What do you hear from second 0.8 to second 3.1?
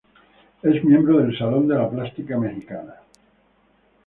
miembro del Salón de la Plástica Mexicana.